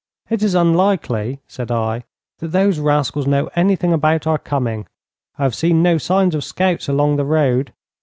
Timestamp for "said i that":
1.47-2.47